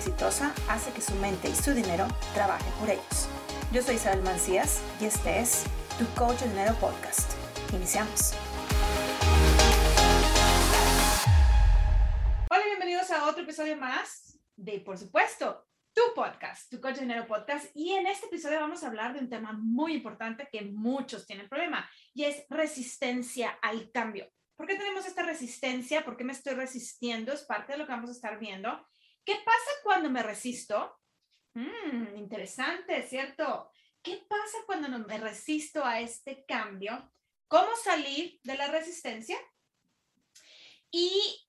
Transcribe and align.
exitosa 0.00 0.54
hace 0.66 0.90
que 0.92 1.02
su 1.02 1.14
mente 1.16 1.50
y 1.50 1.54
su 1.54 1.74
dinero 1.74 2.08
trabajen 2.32 2.72
por 2.80 2.88
ellos. 2.88 3.28
Yo 3.70 3.82
soy 3.82 3.96
Isabel 3.96 4.22
Mancías 4.22 4.80
y 4.98 5.04
este 5.04 5.40
es 5.40 5.64
Tu 5.98 6.06
Coach 6.18 6.38
de 6.38 6.48
Dinero 6.48 6.74
Podcast. 6.80 7.30
Iniciamos. 7.74 8.32
Hola, 12.50 12.64
bienvenidos 12.64 13.10
a 13.10 13.28
otro 13.28 13.42
episodio 13.42 13.76
más 13.76 14.40
de, 14.56 14.80
por 14.80 14.96
supuesto, 14.96 15.66
tu 15.92 16.00
podcast, 16.14 16.70
tu 16.70 16.80
Coach 16.80 16.94
de 16.94 17.02
Dinero 17.02 17.26
Podcast. 17.26 17.66
Y 17.74 17.92
en 17.92 18.06
este 18.06 18.24
episodio 18.24 18.58
vamos 18.58 18.82
a 18.82 18.86
hablar 18.86 19.12
de 19.12 19.20
un 19.20 19.28
tema 19.28 19.52
muy 19.52 19.92
importante 19.92 20.48
que 20.50 20.62
muchos 20.62 21.26
tienen 21.26 21.46
problema 21.46 21.86
y 22.14 22.24
es 22.24 22.46
resistencia 22.48 23.50
al 23.60 23.90
cambio. 23.92 24.30
¿Por 24.56 24.66
qué 24.66 24.76
tenemos 24.76 25.06
esta 25.06 25.24
resistencia? 25.24 26.06
¿Por 26.06 26.16
qué 26.16 26.24
me 26.24 26.32
estoy 26.32 26.54
resistiendo? 26.54 27.34
Es 27.34 27.42
parte 27.44 27.72
de 27.72 27.78
lo 27.78 27.84
que 27.84 27.92
vamos 27.92 28.08
a 28.08 28.14
estar 28.14 28.38
viendo. 28.38 28.86
¿Qué 29.24 29.34
pasa 29.44 29.70
cuando 29.82 30.10
me 30.10 30.22
resisto? 30.22 30.98
Mm, 31.54 32.16
interesante, 32.16 33.02
¿cierto? 33.02 33.70
¿Qué 34.02 34.24
pasa 34.28 34.58
cuando 34.66 34.88
no 34.88 35.00
me 35.00 35.18
resisto 35.18 35.84
a 35.84 36.00
este 36.00 36.44
cambio? 36.46 37.12
¿Cómo 37.48 37.74
salir 37.76 38.40
de 38.42 38.56
la 38.56 38.68
resistencia? 38.68 39.36
Y 40.90 41.48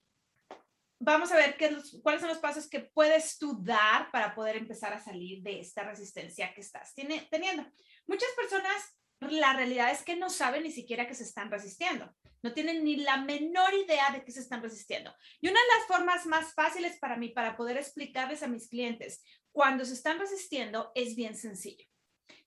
vamos 1.00 1.32
a 1.32 1.36
ver 1.36 1.58
qué, 1.58 1.76
cuáles 2.04 2.22
son 2.22 2.30
los 2.30 2.40
pasos 2.40 2.70
que 2.70 2.80
puedes 2.80 3.38
tú 3.38 3.58
dar 3.64 4.12
para 4.12 4.36
poder 4.36 4.58
empezar 4.58 4.94
a 4.94 5.00
salir 5.00 5.42
de 5.42 5.60
esta 5.60 5.84
resistencia 5.84 6.54
que 6.54 6.62
estás 6.62 6.94
teniendo. 6.94 7.66
Muchas 8.08 8.30
personas, 8.36 8.98
la 9.30 9.54
realidad 9.54 9.92
es 9.92 10.04
que 10.04 10.16
no 10.16 10.30
saben 10.30 10.64
ni 10.64 10.72
siquiera 10.72 11.08
que 11.08 11.14
se 11.14 11.24
están 11.24 11.52
resistiendo. 11.52 12.12
No 12.42 12.54
tienen 12.54 12.84
ni 12.84 12.96
la 12.96 13.18
menor 13.18 13.74
idea 13.74 14.10
de 14.12 14.24
qué 14.24 14.32
se 14.32 14.40
están 14.40 14.64
resistiendo. 14.64 15.14
Y 15.40 15.48
una 15.48 15.60
de 15.60 15.78
las 15.78 15.88
formas 15.88 16.26
más 16.26 16.54
fáciles 16.54 16.98
para 16.98 17.18
mí 17.18 17.30
para 17.30 17.56
poder 17.56 17.78
explicarles 17.78 18.42
a 18.42 18.48
mis 18.48 18.68
clientes 18.68 19.24
cuando 19.52 19.86
se 19.86 19.94
están 19.94 20.20
resistiendo 20.20 20.92
es 20.96 21.16
bien 21.16 21.36
sencillo. 21.36 21.86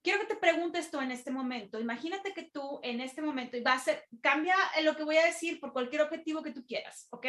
Quiero 0.02 0.20
que 0.20 0.26
te 0.26 0.36
preguntes 0.36 0.90
tú 0.90 1.00
en 1.00 1.12
este 1.12 1.30
momento. 1.30 1.80
Imagínate 1.80 2.34
que 2.34 2.42
tú 2.42 2.80
en 2.82 3.00
este 3.00 3.22
momento, 3.22 3.56
y 3.56 3.62
va 3.62 3.74
a 3.74 3.78
ser, 3.78 4.04
cambia 4.20 4.56
lo 4.82 4.96
que 4.96 5.04
voy 5.04 5.16
a 5.16 5.24
decir 5.24 5.60
por 5.60 5.72
cualquier 5.72 6.02
objetivo 6.02 6.42
que 6.42 6.50
tú 6.50 6.66
quieras, 6.66 7.06
¿ok? 7.10 7.26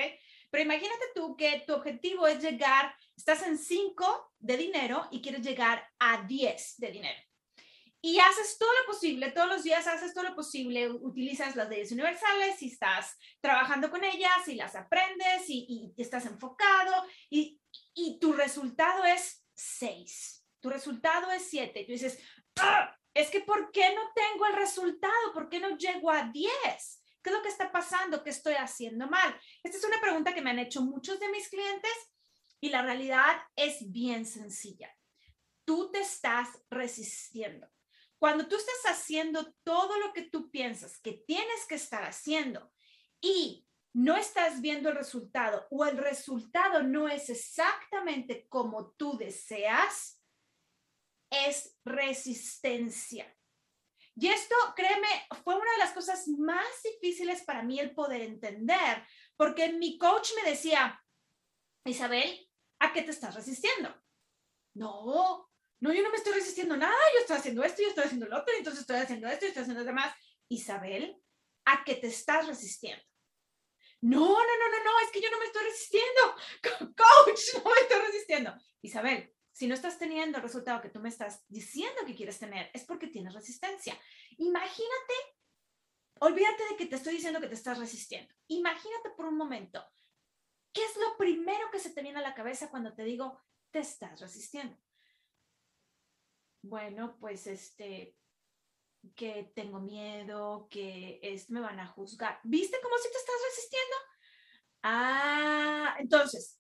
Pero 0.50 0.64
imagínate 0.64 1.06
tú 1.14 1.38
que 1.38 1.64
tu 1.66 1.74
objetivo 1.74 2.28
es 2.28 2.42
llegar, 2.42 2.94
estás 3.16 3.44
en 3.44 3.58
5 3.58 4.34
de 4.40 4.58
dinero 4.58 5.08
y 5.12 5.22
quieres 5.22 5.42
llegar 5.42 5.88
a 6.00 6.24
10 6.24 6.76
de 6.78 6.92
dinero 6.92 7.20
y 8.06 8.20
haces 8.20 8.60
todo 8.60 8.70
lo 8.82 8.94
posible, 8.94 9.32
todos 9.32 9.50
los 9.50 9.64
días 9.64 9.88
haces 9.88 10.14
todo 10.14 10.26
lo 10.26 10.36
posible, 10.36 10.92
utilizas 10.92 11.56
las 11.56 11.68
leyes 11.68 11.92
universales 11.92 12.62
y 12.62 12.68
estás 12.68 13.18
trabajando 13.42 13.90
con 13.90 14.04
ellas 14.04 14.48
y 14.48 14.54
las 14.54 14.76
aprendes 14.76 15.46
y, 15.48 15.92
estás 15.98 16.28
enfocado 16.28 17.04
y, 17.32 17.60
y, 17.96 18.20
tu 18.20 18.34
resultado 18.34 19.04
es 19.06 19.44
6, 19.56 20.46
tu 20.60 20.70
resultado 20.70 21.32
es 21.32 21.50
7. 21.50 21.84
Tú 21.84 21.94
dices, 21.94 22.20
¡Ah! 22.60 22.96
es 23.16 23.32
que 23.32 23.42
¿por 23.42 23.72
qué 23.72 23.96
no 23.96 24.04
tengo 24.14 24.46
el 24.46 24.54
resultado? 24.54 25.34
¿Por 25.34 25.50
qué 25.50 25.60
no 25.60 25.76
llego 25.76 26.12
a 26.12 26.26
10? 26.26 26.52
¿Qué 27.24 27.30
es 27.32 27.36
lo 27.36 27.42
que 27.42 27.50
está 27.50 27.72
pasando? 27.72 28.24
¿Qué 28.24 28.30
estoy 28.30 28.54
haciendo 28.54 29.08
mal? 29.08 29.36
Esta 29.64 29.80
es 29.80 29.84
una 29.84 30.00
pregunta 30.00 30.36
que 30.36 30.44
me 30.44 30.52
han 30.52 30.60
hecho 30.60 30.84
muchos 30.84 31.20
de 31.20 31.30
mis 31.30 31.50
clientes 31.50 32.12
y 32.62 32.70
la 32.70 32.84
realidad 32.84 33.36
es 33.56 33.92
bien 33.92 34.28
sencilla. 34.28 34.96
Tú 35.66 35.90
te 35.92 36.02
estás 36.02 36.50
resistiendo. 36.70 37.68
Cuando 38.20 38.48
tú 38.48 38.56
estás 38.56 38.94
haciendo 38.94 39.54
todo 39.64 39.98
lo 40.00 40.14
que 40.14 40.24
tú 40.24 40.50
piensas 40.50 41.00
que 41.00 41.14
tienes 41.28 41.66
que 41.68 41.76
estar 41.76 42.04
haciendo 42.04 42.72
y 43.22 43.68
no 43.94 44.18
estás 44.18 44.62
viendo 44.62 44.90
el 44.90 44.96
resultado 44.96 45.68
o 45.70 45.86
el 45.86 45.98
resultado 45.98 46.84
no 46.84 47.08
es 47.08 47.30
exactamente 47.30 48.48
como 48.50 48.92
tú 48.92 49.18
deseas, 49.18 50.22
es 51.30 51.78
resistencia. 51.86 53.34
Y 54.18 54.28
esto, 54.28 54.56
créeme, 54.76 55.08
fue 55.44 55.56
una 55.56 55.72
de 55.72 55.78
las 55.78 55.92
cosas 55.92 56.28
más 56.28 56.66
difíciles 56.84 57.44
para 57.44 57.64
mí 57.64 57.80
el 57.80 57.94
poder 57.94 58.22
entender, 58.22 59.06
porque 59.36 59.74
mi 59.74 59.98
coach 59.98 60.30
me 60.42 60.50
decía, 60.50 61.02
Isabel, 61.86 62.50
¿a 62.80 62.94
qué 62.94 63.02
te 63.02 63.12
estás 63.12 63.36
resistiendo? 63.36 63.94
No, 64.74 65.50
no, 65.82 65.94
yo 65.94 66.02
no 66.02 66.10
me 66.10 66.18
estoy 66.18 66.34
resistiendo 66.34 66.78
nada, 66.78 66.96
yo 66.96 66.96
estoy 66.96 67.05
haciendo 67.46 67.64
esto, 67.64 67.84
yo 67.84 67.90
estoy 67.90 68.06
haciendo 68.06 68.26
lo 68.26 68.38
otro, 68.40 68.54
entonces 68.58 68.82
estoy 68.82 68.98
haciendo 68.98 69.28
esto, 69.28 69.46
y 69.46 69.50
estoy 69.50 69.62
haciendo 69.62 69.82
lo 69.82 69.86
demás. 69.86 70.16
Isabel, 70.50 71.16
¿a 71.66 71.84
qué 71.84 71.96
te 71.96 72.08
estás 72.08 72.48
resistiendo? 72.48 73.04
No, 74.02 74.20
no, 74.20 74.36
no, 74.36 74.70
no, 74.72 74.84
no, 74.84 75.00
es 75.06 75.12
que 75.12 75.22
yo 75.22 75.30
no 75.30 75.40
me 75.40 75.46
estoy 75.46 75.64
resistiendo. 75.64 76.36
Coach, 76.96 77.64
no 77.64 77.72
me 77.72 77.82
estoy 77.82 78.02
resistiendo. 78.02 78.54
Isabel, 78.82 79.32
si 79.52 79.68
no 79.68 79.76
estás 79.76 80.00
teniendo 80.00 80.38
el 80.38 80.44
resultado 80.44 80.82
que 80.82 80.90
tú 80.90 81.00
me 81.00 81.10
estás 81.10 81.46
diciendo 81.48 82.02
que 82.06 82.16
quieres 82.16 82.40
tener, 82.40 82.70
es 82.74 82.84
porque 82.84 83.08
tienes 83.08 83.34
resistencia. 83.34 84.00
Imagínate, 84.38 85.14
olvídate 86.20 86.64
de 86.72 86.76
que 86.78 86.88
te 86.88 86.96
estoy 86.96 87.14
diciendo 87.14 87.40
que 87.40 87.48
te 87.48 87.54
estás 87.54 87.78
resistiendo. 87.78 88.34
Imagínate 88.48 89.12
por 89.16 89.28
un 89.28 89.38
momento, 89.38 89.86
¿qué 90.74 90.84
es 90.84 90.98
lo 90.98 91.16
primero 91.18 91.70
que 91.72 91.80
se 91.80 91.92
te 91.92 92.02
viene 92.02 92.20
a 92.20 92.24
la 92.24 92.36
cabeza 92.36 92.70
cuando 92.70 92.94
te 92.94 93.04
digo 93.04 93.40
te 93.72 93.80
estás 93.80 94.20
resistiendo? 94.20 94.78
Bueno, 96.68 97.18
pues 97.20 97.48
este, 97.48 98.16
que 99.16 99.52
tengo 99.56 99.80
miedo, 99.80 100.68
que 100.70 101.20
es, 101.22 101.50
me 101.50 101.60
van 101.62 101.80
a 101.80 101.88
juzgar. 101.88 102.40
¿Viste 102.44 102.78
cómo 102.82 102.98
si 102.98 103.12
te 103.12 103.18
estás 103.18 103.36
resistiendo? 103.50 103.96
Ah, 104.84 105.96
entonces, 106.00 106.60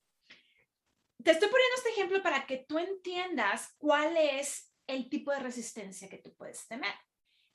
te 1.24 1.32
estoy 1.32 1.50
poniendo 1.50 1.76
este 1.78 1.90
ejemplo 1.90 2.22
para 2.22 2.46
que 2.46 2.66
tú 2.68 2.78
entiendas 2.78 3.74
cuál 3.78 4.16
es 4.18 4.72
el 4.88 5.10
tipo 5.10 5.32
de 5.32 5.40
resistencia 5.40 6.10
que 6.10 6.20
tú 6.20 6.36
puedes 6.36 6.68
tener. 6.68 6.94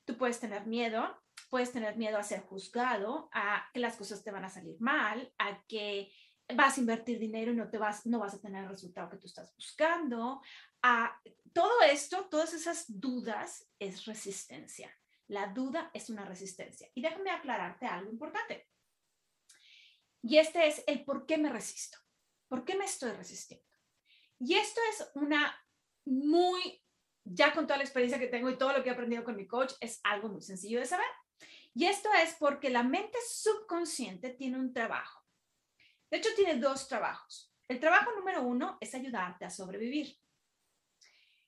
Tú 0.05 0.17
puedes 0.17 0.39
tener 0.39 0.65
miedo, 0.65 1.17
puedes 1.49 1.71
tener 1.71 1.95
miedo 1.95 2.17
a 2.17 2.23
ser 2.23 2.41
juzgado, 2.41 3.29
a 3.33 3.69
que 3.73 3.79
las 3.79 3.95
cosas 3.95 4.23
te 4.23 4.31
van 4.31 4.43
a 4.43 4.49
salir 4.49 4.75
mal, 4.81 5.33
a 5.37 5.63
que 5.67 6.11
vas 6.55 6.77
a 6.77 6.81
invertir 6.81 7.19
dinero 7.19 7.51
y 7.51 7.55
no, 7.55 7.69
te 7.69 7.77
vas, 7.77 8.05
no 8.05 8.19
vas 8.19 8.33
a 8.33 8.41
tener 8.41 8.63
el 8.63 8.69
resultado 8.69 9.09
que 9.09 9.17
tú 9.17 9.27
estás 9.27 9.53
buscando, 9.55 10.41
a 10.81 11.19
todo 11.53 11.81
esto, 11.83 12.27
todas 12.29 12.53
esas 12.53 12.85
dudas 12.87 13.67
es 13.79 14.05
resistencia. 14.05 14.91
La 15.27 15.47
duda 15.47 15.91
es 15.93 16.09
una 16.09 16.25
resistencia. 16.25 16.89
Y 16.93 17.01
déjame 17.01 17.31
aclararte 17.31 17.85
algo 17.85 18.11
importante. 18.11 18.67
Y 20.21 20.37
este 20.37 20.67
es 20.67 20.83
el 20.87 21.03
por 21.03 21.25
qué 21.25 21.37
me 21.37 21.49
resisto. 21.49 21.97
¿Por 22.47 22.65
qué 22.65 22.75
me 22.75 22.85
estoy 22.85 23.11
resistiendo? 23.11 23.65
Y 24.39 24.55
esto 24.55 24.81
es 24.89 25.09
una 25.15 25.55
muy, 26.05 26.83
ya 27.23 27.53
con 27.53 27.65
toda 27.65 27.77
la 27.77 27.83
experiencia 27.83 28.19
que 28.19 28.27
tengo 28.27 28.49
y 28.49 28.57
todo 28.57 28.73
lo 28.73 28.83
que 28.83 28.89
he 28.89 28.93
aprendido 28.93 29.23
con 29.23 29.35
mi 29.35 29.47
coach, 29.47 29.73
es 29.79 29.99
algo 30.03 30.29
muy 30.29 30.41
sencillo 30.41 30.79
de 30.79 30.85
saber. 30.85 31.05
Y 31.73 31.85
esto 31.85 32.09
es 32.21 32.35
porque 32.39 32.69
la 32.69 32.83
mente 32.83 33.17
subconsciente 33.25 34.31
tiene 34.31 34.59
un 34.59 34.73
trabajo. 34.73 35.20
De 36.11 36.17
hecho, 36.17 36.29
tiene 36.35 36.59
dos 36.59 36.87
trabajos. 36.87 37.51
El 37.67 37.79
trabajo 37.79 38.11
número 38.11 38.43
uno 38.43 38.77
es 38.81 38.93
ayudarte 38.93 39.45
a 39.45 39.49
sobrevivir. 39.49 40.17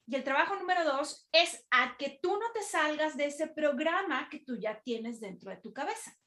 Y 0.08 0.16
el 0.16 0.24
trabajo 0.24 0.56
número 0.56 0.84
dos 0.86 1.28
es 1.32 1.66
a 1.70 1.96
que 1.98 2.20
tú 2.22 2.38
no 2.38 2.52
te 2.54 2.64
salgas 2.64 3.16
de 3.16 3.26
ese 3.26 3.48
programa 3.48 4.30
que 4.30 4.40
tú 4.40 4.58
ya 4.58 4.82
tienes 4.82 5.20
dentro 5.20 5.50
de 5.50 5.58
tu 5.58 5.74
cabeza. 5.74 6.18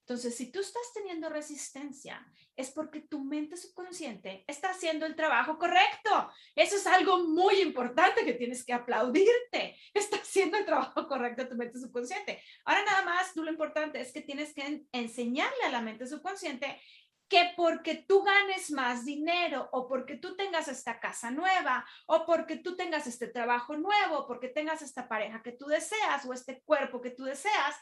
Entonces, 0.00 0.36
si 0.36 0.52
tú 0.52 0.60
estás 0.60 0.92
teniendo 0.94 1.28
resistencia, 1.28 2.24
es 2.54 2.70
porque 2.70 3.00
tu 3.00 3.24
mente 3.24 3.56
subconsciente 3.56 4.44
está 4.46 4.70
haciendo 4.70 5.04
el 5.04 5.16
trabajo 5.16 5.58
correcto. 5.58 6.30
Eso 6.54 6.76
es 6.76 6.86
algo 6.86 7.24
muy 7.24 7.60
importante 7.60 8.24
que 8.24 8.34
tienes 8.34 8.64
que 8.64 8.72
aplaudirte. 8.72 9.76
Está 9.92 10.18
haciendo 10.18 10.58
el 10.58 10.64
trabajo 10.64 11.08
correcto 11.08 11.48
tu 11.48 11.56
mente 11.56 11.80
subconsciente. 11.80 12.40
Ahora 12.64 12.84
nada 12.84 13.02
más, 13.02 13.34
tú 13.34 13.42
lo 13.42 13.50
importante 13.50 14.00
es 14.00 14.12
que 14.12 14.22
tienes 14.22 14.54
que 14.54 14.86
enseñarle 14.92 15.64
a 15.64 15.72
la 15.72 15.80
mente 15.80 16.06
subconsciente 16.06 16.80
que 17.28 17.52
porque 17.56 18.04
tú 18.06 18.22
ganes 18.22 18.70
más 18.70 19.04
dinero 19.04 19.68
o 19.72 19.88
porque 19.88 20.16
tú 20.16 20.36
tengas 20.36 20.68
esta 20.68 21.00
casa 21.00 21.30
nueva 21.30 21.84
o 22.06 22.24
porque 22.24 22.56
tú 22.56 22.76
tengas 22.76 23.06
este 23.06 23.26
trabajo 23.26 23.76
nuevo, 23.76 24.26
porque 24.26 24.48
tengas 24.48 24.82
esta 24.82 25.08
pareja 25.08 25.42
que 25.42 25.52
tú 25.52 25.66
deseas 25.66 26.24
o 26.24 26.32
este 26.32 26.62
cuerpo 26.62 27.00
que 27.00 27.10
tú 27.10 27.24
deseas, 27.24 27.74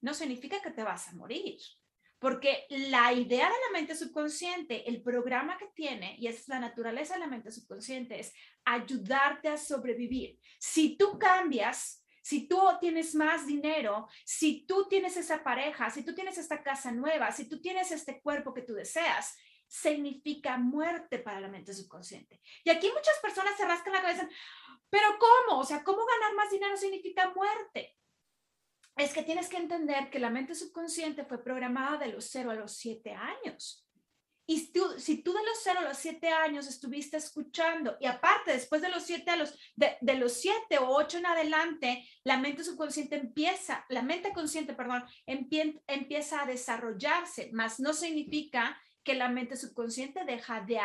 no 0.00 0.12
significa 0.12 0.60
que 0.60 0.70
te 0.70 0.82
vas 0.82 1.08
a 1.08 1.14
morir. 1.14 1.58
Porque 2.18 2.66
la 2.70 3.12
idea 3.12 3.46
de 3.46 3.54
la 3.66 3.78
mente 3.78 3.94
subconsciente, 3.94 4.88
el 4.88 5.02
programa 5.02 5.58
que 5.58 5.68
tiene, 5.74 6.16
y 6.18 6.26
es 6.26 6.48
la 6.48 6.58
naturaleza 6.58 7.14
de 7.14 7.20
la 7.20 7.26
mente 7.26 7.52
subconsciente, 7.52 8.18
es 8.18 8.32
ayudarte 8.64 9.48
a 9.48 9.58
sobrevivir. 9.58 10.38
Si 10.58 10.96
tú 10.96 11.18
cambias, 11.18 12.03
si 12.24 12.48
tú 12.48 12.58
tienes 12.80 13.14
más 13.14 13.46
dinero, 13.46 14.08
si 14.24 14.64
tú 14.64 14.88
tienes 14.88 15.14
esa 15.18 15.44
pareja, 15.44 15.90
si 15.90 16.02
tú 16.02 16.14
tienes 16.14 16.38
esta 16.38 16.62
casa 16.62 16.90
nueva, 16.90 17.30
si 17.32 17.46
tú 17.50 17.60
tienes 17.60 17.92
este 17.92 18.22
cuerpo 18.22 18.54
que 18.54 18.62
tú 18.62 18.72
deseas, 18.72 19.36
significa 19.68 20.56
muerte 20.56 21.18
para 21.18 21.38
la 21.38 21.48
mente 21.48 21.74
subconsciente. 21.74 22.40
Y 22.64 22.70
aquí 22.70 22.86
muchas 22.88 23.18
personas 23.20 23.58
se 23.58 23.66
rascan 23.66 23.92
la 23.92 24.00
cabeza, 24.00 24.26
pero 24.88 25.06
¿cómo? 25.18 25.60
O 25.60 25.64
sea, 25.64 25.84
¿cómo 25.84 25.98
ganar 26.06 26.34
más 26.34 26.50
dinero 26.50 26.78
significa 26.78 27.30
muerte? 27.36 27.94
Es 28.96 29.12
que 29.12 29.22
tienes 29.22 29.50
que 29.50 29.58
entender 29.58 30.08
que 30.08 30.18
la 30.18 30.30
mente 30.30 30.54
subconsciente 30.54 31.26
fue 31.26 31.44
programada 31.44 31.98
de 31.98 32.06
los 32.06 32.24
0 32.30 32.52
a 32.52 32.54
los 32.54 32.72
7 32.72 33.12
años. 33.12 33.83
Y 34.46 34.72
tú, 34.72 34.84
si 34.98 35.22
tú 35.22 35.32
de 35.32 35.42
los 35.42 35.58
0 35.62 35.80
a 35.80 35.88
los 35.88 35.96
7 35.96 36.28
años 36.28 36.66
estuviste 36.66 37.16
escuchando, 37.16 37.96
y 37.98 38.06
aparte 38.06 38.52
después 38.52 38.82
de 38.82 38.90
los 38.90 39.02
7 39.04 39.30
a 39.30 39.36
los, 39.36 39.58
de, 39.74 40.14
los 40.16 40.34
7 40.34 40.78
o 40.78 40.88
8 40.88 41.18
en 41.18 41.26
adelante, 41.26 42.08
la 42.24 42.36
mente 42.36 42.62
subconsciente 42.62 43.16
empieza, 43.16 43.86
la 43.88 44.02
mente 44.02 44.32
consciente, 44.34 44.74
perdón, 44.74 45.04
empieza 45.26 46.42
a 46.42 46.46
desarrollarse, 46.46 47.50
más 47.52 47.80
no 47.80 47.94
significa 47.94 48.78
que 49.02 49.14
la 49.14 49.30
mente 49.30 49.56
subconsciente 49.56 50.24
deja 50.24 50.60
de 50.60 50.78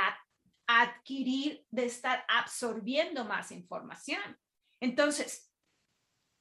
adquirir, 0.65 1.65
de 1.69 1.85
estar 1.85 2.25
absorbiendo 2.29 3.25
más 3.25 3.51
información. 3.51 4.21
Entonces, 4.79 5.51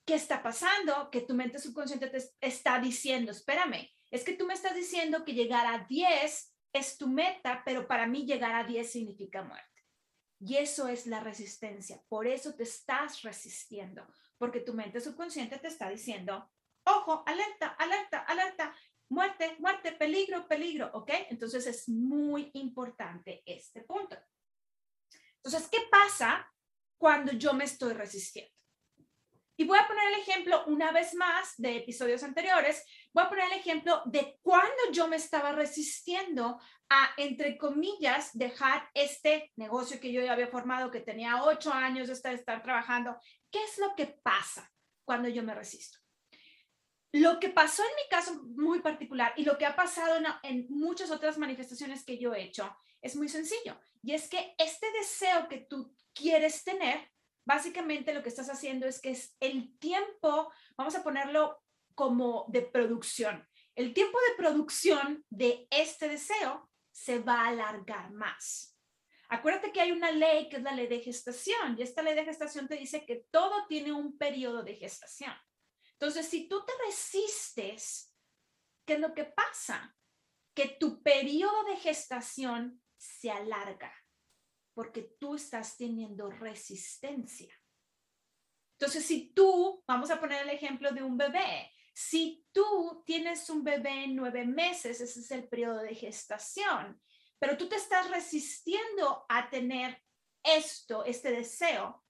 ¿qué 0.04 0.14
está 0.14 0.40
pasando? 0.40 1.10
Que 1.10 1.22
tu 1.22 1.34
mente 1.34 1.58
subconsciente 1.58 2.08
te 2.08 2.18
está 2.40 2.78
diciendo, 2.78 3.32
espérame, 3.32 3.90
es 4.10 4.24
que 4.24 4.34
tú 4.34 4.46
me 4.46 4.54
estás 4.54 4.74
diciendo 4.74 5.24
que 5.24 5.34
llegar 5.34 5.66
a 5.66 5.84
10 5.88 6.54
es 6.72 6.98
tu 6.98 7.08
meta, 7.08 7.62
pero 7.64 7.86
para 7.86 8.06
mí 8.06 8.26
llegar 8.26 8.54
a 8.54 8.64
10 8.64 8.90
significa 8.90 9.42
muerte. 9.42 9.84
Y 10.40 10.56
eso 10.56 10.88
es 10.88 11.06
la 11.06 11.20
resistencia. 11.20 12.02
Por 12.08 12.26
eso 12.26 12.54
te 12.54 12.62
estás 12.62 13.22
resistiendo, 13.22 14.06
porque 14.38 14.60
tu 14.60 14.74
mente 14.74 15.00
subconsciente 15.00 15.58
te 15.58 15.68
está 15.68 15.88
diciendo, 15.88 16.50
ojo, 16.84 17.24
alerta, 17.26 17.68
alerta, 17.68 18.20
alerta, 18.20 18.74
muerte, 19.08 19.56
muerte, 19.58 19.92
peligro, 19.92 20.46
peligro, 20.46 20.90
¿ok? 20.94 21.10
Entonces 21.30 21.66
es 21.66 21.88
muy 21.88 22.50
importante 22.54 23.42
este 23.46 23.82
punto. 23.82 24.16
Entonces, 25.36 25.68
¿qué 25.70 25.78
pasa 25.90 26.52
cuando 26.98 27.32
yo 27.32 27.52
me 27.54 27.64
estoy 27.64 27.94
resistiendo? 27.94 28.57
Y 29.60 29.64
voy 29.64 29.76
a 29.76 29.88
poner 29.88 30.06
el 30.06 30.20
ejemplo 30.20 30.64
una 30.66 30.92
vez 30.92 31.16
más 31.16 31.54
de 31.56 31.78
episodios 31.78 32.22
anteriores. 32.22 32.86
Voy 33.12 33.24
a 33.24 33.28
poner 33.28 33.46
el 33.46 33.58
ejemplo 33.58 34.02
de 34.06 34.38
cuando 34.40 34.92
yo 34.92 35.08
me 35.08 35.16
estaba 35.16 35.50
resistiendo 35.50 36.60
a, 36.88 37.10
entre 37.16 37.58
comillas, 37.58 38.30
dejar 38.38 38.88
este 38.94 39.52
negocio 39.56 39.98
que 39.98 40.12
yo 40.12 40.22
ya 40.22 40.34
había 40.34 40.46
formado, 40.46 40.92
que 40.92 41.00
tenía 41.00 41.42
ocho 41.42 41.72
años 41.72 42.06
de 42.06 42.12
estar, 42.12 42.32
estar 42.32 42.62
trabajando. 42.62 43.16
¿Qué 43.50 43.60
es 43.64 43.78
lo 43.78 43.96
que 43.96 44.06
pasa 44.06 44.70
cuando 45.04 45.28
yo 45.28 45.42
me 45.42 45.56
resisto? 45.56 45.98
Lo 47.10 47.40
que 47.40 47.48
pasó 47.48 47.82
en 47.82 47.96
mi 47.96 48.08
caso 48.08 48.40
muy 48.54 48.78
particular 48.78 49.32
y 49.36 49.42
lo 49.42 49.58
que 49.58 49.66
ha 49.66 49.74
pasado 49.74 50.24
en 50.44 50.66
muchas 50.68 51.10
otras 51.10 51.36
manifestaciones 51.36 52.04
que 52.04 52.16
yo 52.16 52.32
he 52.32 52.44
hecho 52.44 52.76
es 53.02 53.16
muy 53.16 53.28
sencillo. 53.28 53.76
Y 54.04 54.14
es 54.14 54.28
que 54.28 54.54
este 54.56 54.86
deseo 54.92 55.48
que 55.48 55.66
tú 55.68 55.92
quieres 56.14 56.62
tener 56.62 57.10
básicamente 57.48 58.12
lo 58.12 58.22
que 58.22 58.28
estás 58.28 58.50
haciendo 58.50 58.86
es 58.86 59.00
que 59.00 59.10
es 59.12 59.34
el 59.40 59.78
tiempo, 59.78 60.52
vamos 60.76 60.94
a 60.94 61.02
ponerlo 61.02 61.58
como 61.94 62.44
de 62.48 62.60
producción. 62.60 63.48
El 63.74 63.94
tiempo 63.94 64.18
de 64.28 64.36
producción 64.36 65.24
de 65.30 65.66
este 65.70 66.10
deseo 66.10 66.70
se 66.92 67.20
va 67.20 67.44
a 67.44 67.48
alargar 67.48 68.12
más. 68.12 68.76
Acuérdate 69.30 69.72
que 69.72 69.80
hay 69.80 69.92
una 69.92 70.10
ley 70.10 70.50
que 70.50 70.56
es 70.56 70.62
la 70.62 70.74
ley 70.74 70.88
de 70.88 71.00
gestación 71.00 71.74
y 71.78 71.82
esta 71.82 72.02
ley 72.02 72.14
de 72.14 72.26
gestación 72.26 72.68
te 72.68 72.76
dice 72.76 73.06
que 73.06 73.24
todo 73.30 73.66
tiene 73.66 73.92
un 73.92 74.18
periodo 74.18 74.62
de 74.62 74.74
gestación. 74.74 75.32
Entonces, 75.92 76.28
si 76.28 76.48
tú 76.48 76.62
te 76.66 76.72
resistes, 76.86 78.14
¿qué 78.84 78.94
es 78.94 79.00
lo 79.00 79.14
que 79.14 79.24
pasa? 79.24 79.96
Que 80.54 80.76
tu 80.78 81.02
periodo 81.02 81.64
de 81.64 81.76
gestación 81.76 82.82
se 82.98 83.30
alarga 83.30 83.90
porque 84.78 85.16
tú 85.18 85.34
estás 85.34 85.76
teniendo 85.76 86.30
resistencia. 86.30 87.52
Entonces, 88.78 89.04
si 89.04 89.32
tú, 89.32 89.82
vamos 89.88 90.08
a 90.12 90.20
poner 90.20 90.42
el 90.42 90.50
ejemplo 90.50 90.92
de 90.92 91.02
un 91.02 91.18
bebé, 91.18 91.72
si 91.92 92.46
tú 92.52 93.02
tienes 93.04 93.50
un 93.50 93.64
bebé 93.64 94.04
en 94.04 94.14
nueve 94.14 94.44
meses, 94.44 95.00
ese 95.00 95.18
es 95.18 95.30
el 95.32 95.48
periodo 95.48 95.78
de 95.78 95.96
gestación, 95.96 97.02
pero 97.40 97.56
tú 97.56 97.68
te 97.68 97.74
estás 97.74 98.08
resistiendo 98.08 99.26
a 99.28 99.50
tener 99.50 100.00
esto, 100.44 101.04
este 101.04 101.32
deseo, 101.32 102.04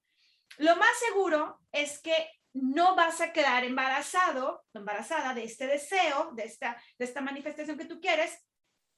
lo 0.59 0.77
más 0.77 0.95
seguro 1.09 1.63
es 1.73 2.03
que 2.03 2.31
no 2.53 2.95
vas 2.95 3.23
a 3.23 3.33
quedar 3.33 3.65
embarazado, 3.65 4.67
embarazada 4.75 5.33
de 5.33 5.45
este 5.45 5.67
deseo, 5.67 6.33
de 6.35 6.45
esta, 6.45 6.77
de 6.99 7.07
esta 7.07 7.23
manifestación 7.23 7.79
que 7.79 7.87
tú 7.87 7.99
quieres, 7.99 8.47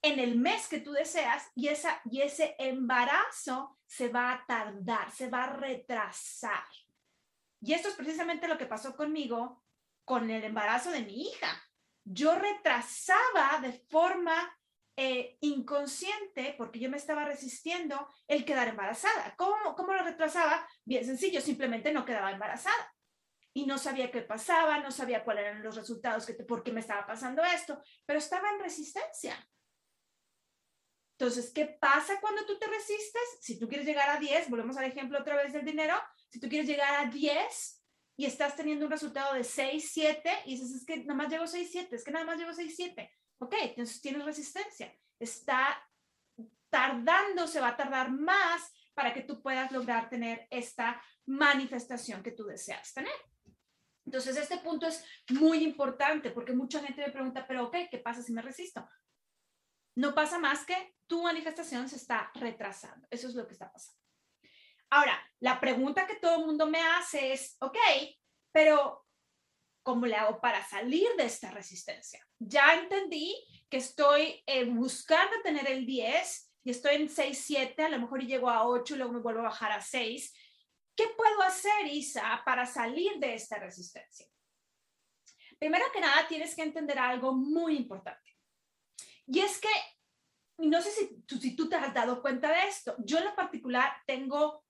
en 0.03 0.19
el 0.19 0.37
mes 0.37 0.69
que 0.69 0.81
tú 0.81 0.93
deseas 0.93 1.51
y, 1.55 1.69
ese 1.69 2.55
embarazo 2.59 3.79
se 3.87 4.09
va 4.09 4.33
a 4.33 4.47
tardar, 4.47 5.11
se 5.11 5.29
va 5.29 5.45
a 5.45 5.53
retrasar. 5.53 6.65
Y 7.61 7.75
esto 7.75 7.89
es 7.89 7.95
precisamente 7.95 8.49
lo 8.49 8.57
que 8.57 8.67
pasó 8.67 8.97
conmigo 8.97 9.63
con 10.05 10.31
el 10.31 10.43
embarazo 10.45 10.91
de 10.91 11.03
mi 11.03 11.23
hija. 11.23 11.49
Yo 12.05 12.35
retrasaba 12.35 13.61
de 13.61 13.73
forma 13.73 14.57
eh, 14.97 15.37
inconsciente, 15.41 16.55
porque 16.57 16.79
yo 16.79 16.91
me 16.91 16.97
estaba 16.97 17.25
resistiendo, 17.25 18.09
el 18.27 18.45
quedar 18.45 18.69
embarazada. 18.69 19.35
¿Cómo, 19.37 19.75
¿Cómo 19.77 19.93
lo 19.93 20.03
retrasaba? 20.03 20.67
Bien 20.85 21.05
sencillo, 21.05 21.41
simplemente 21.41 21.93
no 21.93 22.05
quedaba 22.05 22.33
embarazada. 22.33 22.95
Y 23.53 23.67
no 23.67 23.79
sabía 23.79 24.11
qué 24.11 24.23
pasaba, 24.23 24.79
no 24.79 24.91
sabía 24.91 25.25
cuáles 25.25 25.45
eran 25.45 25.63
los 25.63 25.77
resultados, 25.77 26.25
que, 26.25 26.35
por 26.35 26.63
qué 26.63 26.73
me 26.73 26.81
estaba 26.81 27.07
pasando 27.07 27.43
esto, 27.45 27.83
pero 28.07 28.19
estaba 28.19 28.49
en 28.51 28.61
resistencia. 28.61 29.37
Entonces, 31.21 31.53
¿qué 31.53 31.67
pasa 31.67 32.19
cuando 32.19 32.47
tú 32.47 32.59
te 32.59 32.67
resistes? 32.67 33.23
Si 33.43 33.59
tú 33.59 33.69
quieres 33.69 33.87
llegar 33.87 34.09
a 34.09 34.19
10, 34.19 34.49
volvemos 34.49 34.79
al 34.79 34.87
ejemplo 34.87 35.19
otra 35.21 35.37
vez 35.37 35.53
del 35.53 35.67
dinero, 35.67 35.95
si 36.31 36.41
tú 36.41 36.49
quieres 36.49 36.67
llegar 36.67 36.95
a 36.95 37.11
10 37.11 37.85
y 38.17 38.25
estás 38.25 38.57
teniendo 38.57 38.87
un 38.87 38.91
resultado 38.91 39.35
de 39.35 39.45
6, 39.45 39.91
7 39.93 40.31
y 40.47 40.53
dices, 40.53 40.71
es 40.73 40.87
que 40.87 40.97
nada 41.05 41.13
más 41.13 41.29
llego 41.29 41.47
6, 41.47 41.69
7, 41.71 41.95
es 41.95 42.05
que 42.05 42.11
nada 42.11 42.25
más 42.25 42.39
llego 42.39 42.55
6, 42.55 42.73
7. 42.75 43.11
Ok, 43.37 43.55
entonces 43.61 44.01
tienes 44.01 44.25
resistencia. 44.25 44.97
Está 45.19 45.87
tardando, 46.71 47.47
se 47.47 47.61
va 47.61 47.69
a 47.69 47.77
tardar 47.77 48.11
más 48.11 48.73
para 48.95 49.13
que 49.13 49.21
tú 49.21 49.43
puedas 49.43 49.71
lograr 49.73 50.09
tener 50.09 50.47
esta 50.49 51.03
manifestación 51.27 52.23
que 52.23 52.33
tú 52.33 52.45
deseas 52.45 52.95
tener. 52.95 53.13
Entonces, 54.07 54.39
este 54.39 54.57
punto 54.57 54.87
es 54.87 55.05
muy 55.29 55.65
importante 55.65 56.31
porque 56.31 56.55
mucha 56.55 56.81
gente 56.81 57.05
me 57.05 57.13
pregunta, 57.13 57.47
pero 57.47 57.67
ok, 57.67 57.77
¿qué 57.91 57.99
pasa 57.99 58.23
si 58.23 58.33
me 58.33 58.41
resisto? 58.41 58.89
No 59.95 60.15
pasa 60.15 60.39
más 60.39 60.65
que 60.65 60.95
tu 61.07 61.23
manifestación 61.23 61.89
se 61.89 61.97
está 61.97 62.31
retrasando. 62.35 63.07
Eso 63.11 63.29
es 63.29 63.35
lo 63.35 63.47
que 63.47 63.55
está 63.55 63.73
pasando. 63.73 63.99
Ahora, 64.91 65.21
la 65.41 65.61
pregunta 65.61 66.07
que 66.07 66.17
todo 66.17 66.41
el 66.41 66.47
mundo 66.47 66.67
me 66.67 66.81
hace 66.81 67.33
es, 67.33 67.57
ok, 67.61 67.77
pero 68.53 69.07
¿cómo 69.83 70.07
le 70.07 70.17
hago 70.17 70.41
para 70.41 70.65
salir 70.67 71.09
de 71.17 71.25
esta 71.25 71.51
resistencia? 71.51 72.27
Ya 72.39 72.75
entendí 72.75 73.37
que 73.69 73.79
estoy 73.79 74.43
eh, 74.47 74.65
buscando 74.65 75.41
tener 75.43 75.69
el 75.69 75.87
10 75.87 76.53
y 76.65 76.71
estoy 76.71 76.97
en 76.97 77.09
6, 77.09 77.45
7, 77.47 77.83
a 77.83 77.89
lo 77.89 78.01
mejor 78.01 78.23
llego 78.23 78.51
a 78.51 78.67
8 78.67 78.95
y 78.95 78.99
luego 78.99 79.13
me 79.13 79.21
vuelvo 79.21 79.41
a 79.41 79.45
bajar 79.45 79.73
a 79.73 79.81
6. 79.81 80.35
¿Qué 80.97 81.05
puedo 81.17 81.43
hacer, 81.43 81.87
Isa, 81.87 82.43
para 82.45 82.67
salir 82.67 83.19
de 83.19 83.35
esta 83.35 83.59
resistencia? 83.59 84.27
Primero 85.59 85.85
que 85.93 86.01
nada, 86.01 86.27
tienes 86.29 86.55
que 86.55 86.63
entender 86.63 86.99
algo 86.99 87.33
muy 87.33 87.77
importante. 87.77 88.30
Y 89.27 89.41
es 89.41 89.59
que, 89.59 89.69
no 90.59 90.81
sé 90.83 90.91
si 90.91 91.23
tú, 91.23 91.37
si 91.39 91.57
te 91.57 91.77
has 91.77 91.95
dado 91.95 92.21
cuenta 92.21 92.51
de 92.51 92.69
esto, 92.69 92.97
yo 92.99 93.19
en 93.19 93.25
lo 93.27 93.35
particular 93.35 93.93
tengo, 94.07 94.65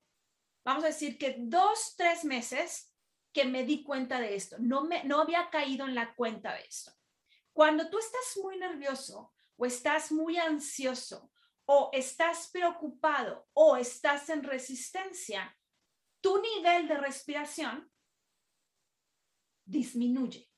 vamos 0.65 0.85
a 0.85 0.89
decir 0.89 1.19
que 1.19 1.37
dos, 1.39 1.95
tres 1.97 2.25
meses 2.25 2.95
que 3.33 3.45
me 3.45 3.65
di 3.65 3.83
cuenta 3.83 4.21
de 4.21 4.35
esto, 4.35 4.57
no, 4.59 4.85
me, 4.85 5.05
no 5.05 5.21
había 5.21 5.51
caído 5.51 5.87
en 5.87 5.95
la 5.95 6.15
cuenta 6.15 6.55
de 6.55 6.63
esto. 6.63 6.93
Cuando 7.53 7.89
tú 7.89 7.99
estás 7.99 8.39
muy 8.43 8.59
nervioso 8.59 9.33
o 9.57 9.67
estás 9.67 10.11
muy 10.11 10.37
ansioso 10.37 11.31
o 11.65 11.91
estás 11.93 12.51
preocupado 12.53 13.49
o 13.53 13.77
estás 13.77 14.29
en 14.31 14.43
resistencia, 14.43 15.57
tu 16.21 16.41
nivel 16.41 16.89
de 16.89 16.99
respiración 16.99 17.91
disminuye. 19.65 20.50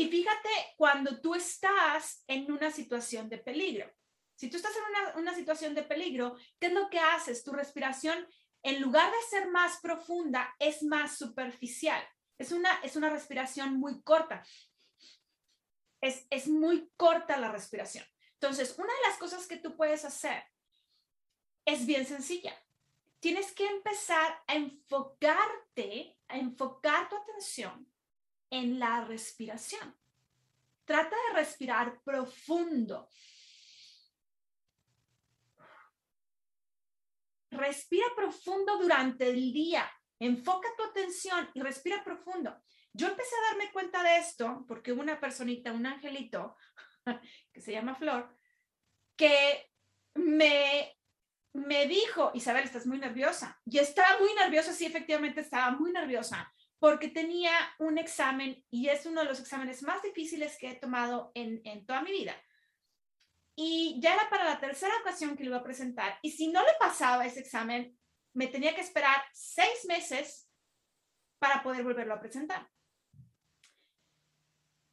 Y 0.00 0.08
fíjate 0.08 0.48
cuando 0.78 1.20
tú 1.20 1.34
estás 1.34 2.24
en 2.26 2.50
una 2.50 2.70
situación 2.70 3.28
de 3.28 3.36
peligro. 3.36 3.92
Si 4.34 4.48
tú 4.48 4.56
estás 4.56 4.72
en 4.74 5.18
una, 5.20 5.34
situación 5.34 5.74
de 5.74 5.82
peligro, 5.82 6.36
¿qué 6.58 6.68
es 6.68 6.72
lo 6.72 6.88
que 6.88 6.98
haces? 6.98 7.44
Tu 7.44 7.52
respiración, 7.52 8.26
en 8.62 8.80
lugar 8.80 9.12
de 9.12 9.28
ser 9.28 9.50
más 9.50 9.78
profunda, 9.82 10.56
es 10.58 10.82
más 10.82 11.18
superficial. 11.18 12.02
Es 12.38 12.50
una, 12.50 12.80
es 12.82 12.96
una 12.96 13.10
respiración 13.10 13.78
muy 13.78 14.00
corta. 14.00 14.42
Es, 16.00 16.26
es 16.30 16.48
muy 16.48 16.90
corta 16.96 17.36
la 17.36 17.52
respiración. 17.52 18.06
Entonces, 18.40 18.78
una 18.78 18.94
de 18.94 19.02
las 19.06 19.18
cosas 19.18 19.46
que 19.46 19.58
tú 19.58 19.76
puedes 19.76 20.06
hacer 20.06 20.42
es 21.66 21.84
bien 21.84 22.06
sencilla. 22.06 22.58
Tienes 23.18 23.52
que 23.52 23.66
empezar 23.66 24.42
a 24.46 24.54
enfocarte, 24.54 26.16
a 26.26 26.38
enfocar 26.38 27.10
tu 27.10 27.16
atención 27.18 27.86
en 28.50 28.78
la 28.78 29.04
respiración. 29.04 29.96
Trata 30.84 31.16
de 31.28 31.36
respirar 31.36 32.02
profundo. 32.02 33.08
Respira 37.50 38.06
profundo 38.16 38.78
durante 38.78 39.28
el 39.28 39.52
día. 39.52 39.90
Enfoca 40.18 40.68
tu 40.76 40.84
atención 40.84 41.48
y 41.54 41.60
respira 41.60 42.02
profundo. 42.04 42.60
Yo 42.92 43.08
empecé 43.08 43.34
a 43.36 43.50
darme 43.50 43.72
cuenta 43.72 44.02
de 44.02 44.18
esto 44.18 44.64
porque 44.66 44.92
una 44.92 45.20
personita, 45.20 45.72
un 45.72 45.86
angelito, 45.86 46.56
que 47.52 47.60
se 47.60 47.72
llama 47.72 47.94
Flor, 47.94 48.34
que 49.16 49.70
me, 50.14 50.98
me 51.52 51.86
dijo, 51.86 52.32
Isabel, 52.34 52.64
estás 52.64 52.86
muy 52.86 52.98
nerviosa. 52.98 53.60
Y 53.64 53.78
estaba 53.78 54.18
muy 54.18 54.34
nerviosa, 54.34 54.72
sí, 54.72 54.86
efectivamente 54.86 55.40
estaba 55.40 55.70
muy 55.70 55.92
nerviosa, 55.92 56.52
porque 56.80 57.08
tenía 57.08 57.52
un 57.78 57.98
examen 57.98 58.64
y 58.70 58.88
es 58.88 59.06
uno 59.06 59.20
de 59.20 59.26
los 59.26 59.38
exámenes 59.38 59.82
más 59.82 60.02
difíciles 60.02 60.56
que 60.58 60.70
he 60.70 60.76
tomado 60.76 61.30
en, 61.34 61.60
en 61.64 61.86
toda 61.86 62.02
mi 62.02 62.10
vida. 62.10 62.34
Y 63.54 64.00
ya 64.00 64.14
era 64.14 64.30
para 64.30 64.44
la 64.44 64.58
tercera 64.58 64.94
ocasión 65.02 65.36
que 65.36 65.44
lo 65.44 65.50
iba 65.50 65.58
a 65.58 65.62
presentar. 65.62 66.18
Y 66.22 66.30
si 66.30 66.48
no 66.48 66.62
le 66.62 66.72
pasaba 66.80 67.26
ese 67.26 67.40
examen, 67.40 67.96
me 68.34 68.46
tenía 68.46 68.74
que 68.74 68.80
esperar 68.80 69.22
seis 69.34 69.84
meses 69.86 70.50
para 71.38 71.62
poder 71.62 71.84
volverlo 71.84 72.14
a 72.14 72.20
presentar. 72.20 72.66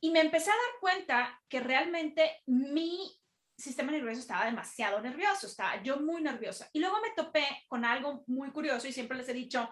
Y 0.01 0.11
me 0.11 0.19
empecé 0.19 0.51
a 0.51 0.55
dar 0.55 0.79
cuenta 0.81 1.41
que 1.47 1.61
realmente 1.61 2.43
mi 2.45 3.17
sistema 3.57 3.91
nervioso 3.91 4.19
estaba 4.19 4.45
demasiado 4.45 5.01
nervioso, 5.01 5.47
estaba 5.47 5.81
yo 5.81 6.01
muy 6.01 6.21
nerviosa. 6.21 6.69
Y 6.73 6.79
luego 6.79 6.99
me 7.01 7.11
topé 7.11 7.45
con 7.69 7.85
algo 7.85 8.25
muy 8.27 8.51
curioso 8.51 8.87
y 8.87 8.93
siempre 8.93 9.17
les 9.17 9.29
he 9.29 9.33
dicho, 9.33 9.69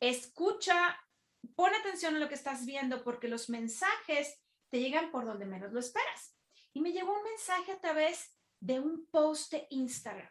escucha, 0.00 0.96
pon 1.54 1.74
atención 1.74 2.16
a 2.16 2.18
lo 2.18 2.28
que 2.28 2.34
estás 2.34 2.64
viendo 2.66 3.02
porque 3.04 3.28
los 3.28 3.48
mensajes 3.48 4.42
te 4.70 4.80
llegan 4.80 5.10
por 5.10 5.24
donde 5.24 5.46
menos 5.46 5.72
lo 5.72 5.80
esperas. 5.80 6.36
Y 6.72 6.80
me 6.80 6.92
llegó 6.92 7.14
un 7.14 7.22
mensaje 7.24 7.72
a 7.72 7.80
través 7.80 8.36
de 8.60 8.80
un 8.80 9.06
post 9.10 9.52
de 9.52 9.66
Instagram. 9.70 10.30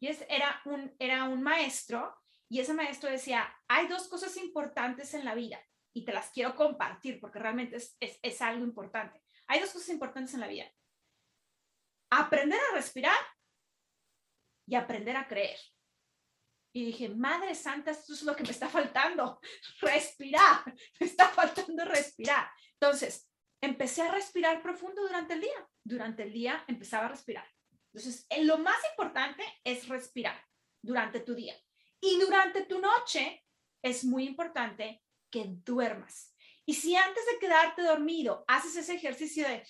Y 0.00 0.08
es, 0.08 0.24
era, 0.28 0.60
un, 0.64 0.94
era 0.98 1.24
un 1.24 1.42
maestro 1.42 2.16
y 2.48 2.60
ese 2.60 2.74
maestro 2.74 3.10
decía, 3.10 3.54
hay 3.68 3.88
dos 3.88 4.08
cosas 4.08 4.36
importantes 4.36 5.14
en 5.14 5.24
la 5.24 5.34
vida 5.34 5.60
y 5.92 6.04
te 6.04 6.12
las 6.12 6.30
quiero 6.30 6.54
compartir 6.54 7.20
porque 7.20 7.38
realmente 7.38 7.76
es, 7.76 7.96
es, 8.00 8.18
es 8.22 8.42
algo 8.42 8.64
importante. 8.64 9.22
Hay 9.46 9.60
dos 9.60 9.72
cosas 9.72 9.88
importantes 9.90 10.34
en 10.34 10.40
la 10.40 10.48
vida. 10.48 10.70
Aprender 12.10 12.58
a 12.58 12.74
respirar 12.74 13.16
y 14.66 14.74
aprender 14.74 15.16
a 15.16 15.26
creer. 15.26 15.58
Y 16.76 16.86
dije, 16.86 17.08
Madre 17.08 17.54
Santa, 17.54 17.92
esto 17.92 18.14
es 18.14 18.22
lo 18.22 18.34
que 18.34 18.42
me 18.42 18.50
está 18.50 18.68
faltando, 18.68 19.40
respirar, 19.80 20.64
me 21.00 21.06
está 21.06 21.28
faltando 21.28 21.84
respirar. 21.84 22.50
Entonces, 22.72 23.30
empecé 23.60 24.02
a 24.02 24.10
respirar 24.10 24.60
profundo 24.60 25.02
durante 25.02 25.34
el 25.34 25.40
día. 25.40 25.68
Durante 25.84 26.24
el 26.24 26.32
día 26.32 26.64
empezaba 26.66 27.06
a 27.06 27.10
respirar. 27.10 27.48
Entonces, 27.92 28.26
lo 28.40 28.58
más 28.58 28.76
importante 28.90 29.44
es 29.62 29.88
respirar 29.88 30.44
durante 30.82 31.20
tu 31.20 31.36
día. 31.36 31.54
Y 32.00 32.18
durante 32.18 32.64
tu 32.64 32.80
noche 32.80 33.46
es 33.80 34.04
muy 34.04 34.26
importante 34.26 35.00
que 35.30 35.44
duermas. 35.46 36.34
Y 36.66 36.74
si 36.74 36.96
antes 36.96 37.24
de 37.26 37.38
quedarte 37.38 37.82
dormido 37.82 38.44
haces 38.48 38.74
ese 38.74 38.94
ejercicio 38.94 39.46
de 39.46 39.54
eh, 39.56 39.64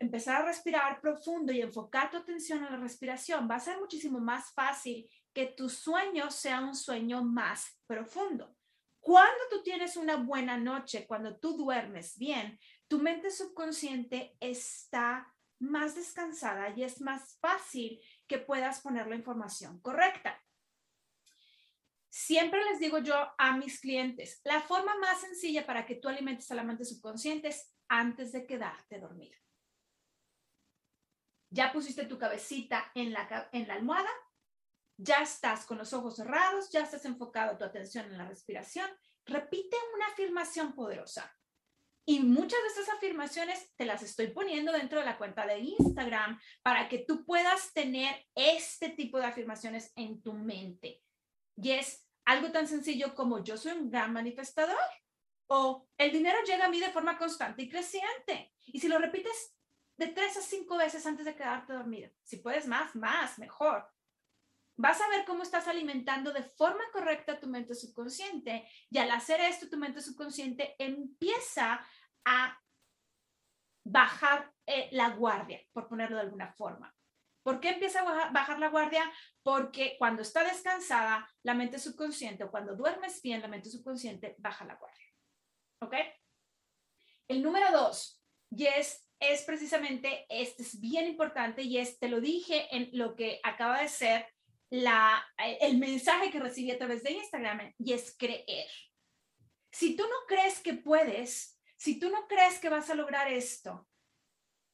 empezar 0.00 0.42
a 0.42 0.46
respirar 0.46 1.00
profundo 1.00 1.52
y 1.52 1.60
enfocar 1.60 2.10
tu 2.10 2.16
atención 2.16 2.64
en 2.64 2.72
la 2.72 2.78
respiración, 2.78 3.48
va 3.50 3.56
a 3.56 3.60
ser 3.60 3.78
muchísimo 3.78 4.20
más 4.20 4.52
fácil 4.52 5.08
que 5.32 5.46
tu 5.46 5.68
sueño 5.68 6.30
sea 6.30 6.60
un 6.60 6.74
sueño 6.74 7.22
más 7.24 7.78
profundo. 7.86 8.54
Cuando 9.00 9.40
tú 9.50 9.62
tienes 9.62 9.96
una 9.96 10.16
buena 10.16 10.56
noche, 10.56 11.06
cuando 11.06 11.36
tú 11.36 11.56
duermes 11.56 12.16
bien, 12.18 12.58
tu 12.86 12.98
mente 12.98 13.30
subconsciente 13.30 14.36
está 14.38 15.34
más 15.58 15.94
descansada 15.94 16.72
y 16.76 16.82
es 16.82 17.00
más 17.00 17.38
fácil 17.40 18.00
que 18.26 18.38
puedas 18.38 18.80
poner 18.80 19.06
la 19.06 19.16
información 19.16 19.80
correcta. 19.80 20.40
Siempre 22.08 22.62
les 22.64 22.78
digo 22.78 22.98
yo 22.98 23.14
a 23.38 23.56
mis 23.56 23.80
clientes, 23.80 24.40
la 24.44 24.60
forma 24.60 24.94
más 24.98 25.20
sencilla 25.20 25.64
para 25.64 25.86
que 25.86 25.94
tú 25.94 26.08
alimentes 26.08 26.50
a 26.50 26.54
la 26.54 26.62
mente 26.62 26.84
subconsciente 26.84 27.48
es 27.48 27.72
antes 27.88 28.32
de 28.32 28.46
quedarte 28.46 28.98
dormido. 28.98 29.36
Ya 31.52 31.70
pusiste 31.70 32.06
tu 32.06 32.18
cabecita 32.18 32.90
en 32.94 33.12
la, 33.12 33.48
en 33.52 33.68
la 33.68 33.74
almohada, 33.74 34.08
ya 34.96 35.20
estás 35.22 35.66
con 35.66 35.76
los 35.76 35.92
ojos 35.92 36.16
cerrados, 36.16 36.70
ya 36.70 36.80
estás 36.80 37.04
enfocado 37.04 37.58
tu 37.58 37.64
atención 37.64 38.06
en 38.06 38.16
la 38.16 38.26
respiración. 38.26 38.88
Repite 39.26 39.76
una 39.94 40.06
afirmación 40.06 40.74
poderosa. 40.74 41.30
Y 42.04 42.20
muchas 42.20 42.60
de 42.62 42.68
estas 42.68 42.88
afirmaciones 42.96 43.70
te 43.76 43.84
las 43.84 44.02
estoy 44.02 44.28
poniendo 44.28 44.72
dentro 44.72 44.98
de 44.98 45.04
la 45.04 45.18
cuenta 45.18 45.46
de 45.46 45.58
Instagram 45.58 46.40
para 46.62 46.88
que 46.88 46.98
tú 46.98 47.24
puedas 47.24 47.72
tener 47.74 48.26
este 48.34 48.88
tipo 48.88 49.18
de 49.18 49.26
afirmaciones 49.26 49.92
en 49.94 50.22
tu 50.22 50.32
mente. 50.32 51.02
Y 51.56 51.72
es 51.72 52.08
algo 52.24 52.50
tan 52.50 52.66
sencillo 52.66 53.14
como 53.14 53.44
yo 53.44 53.56
soy 53.56 53.72
un 53.72 53.90
gran 53.90 54.12
manifestador 54.12 54.78
o 55.48 55.86
el 55.98 56.12
dinero 56.12 56.38
llega 56.46 56.64
a 56.64 56.70
mí 56.70 56.80
de 56.80 56.90
forma 56.90 57.18
constante 57.18 57.62
y 57.62 57.68
creciente. 57.68 58.52
Y 58.66 58.80
si 58.80 58.88
lo 58.88 58.98
repites 58.98 59.54
de 60.02 60.08
tres 60.08 60.36
a 60.36 60.42
cinco 60.42 60.76
veces 60.76 61.06
antes 61.06 61.24
de 61.24 61.36
quedarte 61.36 61.72
dormido, 61.72 62.10
si 62.24 62.38
puedes 62.38 62.66
más, 62.66 62.96
más, 62.96 63.38
mejor. 63.38 63.88
Vas 64.76 65.00
a 65.00 65.08
ver 65.08 65.24
cómo 65.24 65.44
estás 65.44 65.68
alimentando 65.68 66.32
de 66.32 66.42
forma 66.42 66.82
correcta 66.92 67.38
tu 67.38 67.46
mente 67.46 67.74
subconsciente 67.74 68.68
y 68.90 68.98
al 68.98 69.10
hacer 69.12 69.40
esto 69.40 69.68
tu 69.68 69.76
mente 69.76 70.00
subconsciente 70.00 70.74
empieza 70.78 71.86
a 72.24 72.58
bajar 73.84 74.52
eh, 74.66 74.88
la 74.90 75.10
guardia, 75.10 75.60
por 75.72 75.88
ponerlo 75.88 76.16
de 76.16 76.22
alguna 76.22 76.52
forma. 76.52 76.92
¿Por 77.44 77.60
qué 77.60 77.70
empieza 77.70 78.00
a 78.00 78.30
bajar 78.30 78.58
la 78.58 78.70
guardia? 78.70 79.04
Porque 79.44 79.96
cuando 79.98 80.22
está 80.22 80.42
descansada, 80.42 81.28
la 81.44 81.54
mente 81.54 81.78
subconsciente, 81.78 82.44
o 82.44 82.50
cuando 82.50 82.74
duermes 82.74 83.22
bien, 83.22 83.40
la 83.40 83.48
mente 83.48 83.70
subconsciente 83.70 84.34
baja 84.38 84.64
la 84.64 84.76
guardia. 84.76 85.06
¿Ok? 85.80 85.94
El 87.28 87.42
número 87.42 87.70
dos, 87.72 88.22
y 88.50 88.66
es, 88.66 89.08
es 89.30 89.42
precisamente, 89.42 90.26
este 90.28 90.62
es 90.62 90.80
bien 90.80 91.06
importante, 91.06 91.62
y 91.62 91.78
es, 91.78 91.98
te 91.98 92.08
lo 92.08 92.20
dije 92.20 92.66
en 92.74 92.90
lo 92.92 93.14
que 93.14 93.40
acaba 93.42 93.80
de 93.80 93.88
ser 93.88 94.26
la, 94.70 95.24
el 95.60 95.78
mensaje 95.78 96.30
que 96.30 96.40
recibí 96.40 96.70
a 96.70 96.78
través 96.78 97.02
de 97.02 97.12
Instagram, 97.12 97.72
y 97.78 97.92
es 97.92 98.16
creer. 98.18 98.68
Si 99.70 99.96
tú 99.96 100.02
no 100.02 100.26
crees 100.26 100.60
que 100.60 100.74
puedes, 100.74 101.60
si 101.76 101.98
tú 101.98 102.10
no 102.10 102.26
crees 102.26 102.58
que 102.58 102.68
vas 102.68 102.90
a 102.90 102.94
lograr 102.94 103.30
esto, 103.32 103.88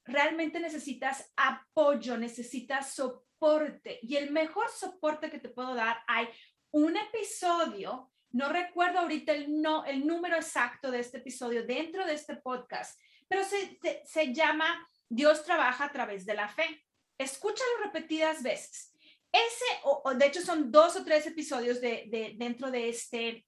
realmente 0.05 0.59
necesitas 0.59 1.33
apoyo, 1.37 2.17
necesitas 2.17 2.95
soporte. 2.95 3.99
Y 4.03 4.17
el 4.17 4.31
mejor 4.31 4.69
soporte 4.71 5.31
que 5.31 5.39
te 5.39 5.51
puedo 5.51 5.75
dar, 5.75 6.03
hay 6.07 6.29
un 6.71 6.97
episodio, 6.97 8.11
no 8.31 8.49
recuerdo 8.49 9.01
ahorita 9.01 9.33
el, 9.33 9.61
no, 9.61 9.85
el 9.85 10.07
número 10.07 10.37
exacto 10.37 10.91
de 10.91 11.01
este 11.01 11.19
episodio 11.19 11.65
dentro 11.65 12.05
de 12.07 12.15
este 12.15 12.37
podcast, 12.37 12.99
pero 13.29 13.45
se, 13.45 13.79
se, 14.05 14.35
llama 14.35 14.89
Dios 15.09 15.45
trabaja 15.45 15.85
a 15.85 15.93
través 15.93 16.25
de 16.27 16.35
la 16.35 16.49
fe. 16.49 16.85
Escúchalo 17.19 17.85
repetidas 17.85 18.43
veces. 18.43 18.93
Ese, 19.31 19.65
o, 19.85 20.15
de 20.15 20.27
hecho 20.27 20.41
son 20.41 20.71
dos 20.73 20.97
o 20.97 21.05
tres 21.05 21.27
episodios 21.27 21.81
de, 21.81 22.07
de, 22.09 22.35
dentro 22.37 22.71
de 22.71 22.89
este, 22.89 23.47